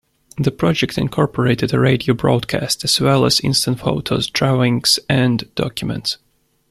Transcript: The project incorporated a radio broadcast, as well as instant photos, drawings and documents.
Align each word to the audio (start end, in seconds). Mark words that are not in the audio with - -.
The 0.39 0.49
project 0.49 0.97
incorporated 0.97 1.75
a 1.75 1.79
radio 1.79 2.15
broadcast, 2.15 2.83
as 2.83 2.99
well 2.99 3.23
as 3.23 3.39
instant 3.39 3.81
photos, 3.81 4.27
drawings 4.31 4.97
and 5.07 5.47
documents. 5.53 6.17